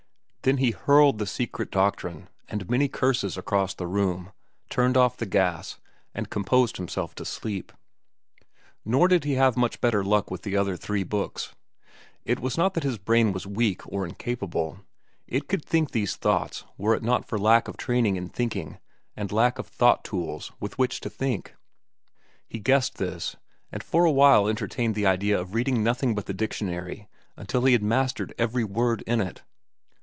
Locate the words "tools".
20.03-20.51